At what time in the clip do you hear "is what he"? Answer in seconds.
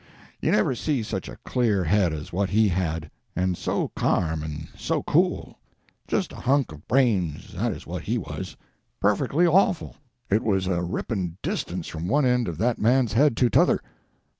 7.71-8.17